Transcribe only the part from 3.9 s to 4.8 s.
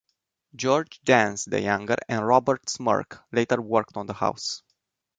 on the house.